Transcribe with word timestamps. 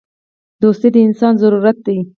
•دوستي 0.61 0.89
د 0.93 0.97
انسان 1.07 1.33
ضرورت 1.41 1.77
دی. 1.85 1.97